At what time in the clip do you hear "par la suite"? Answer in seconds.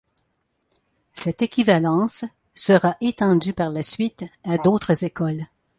3.53-4.23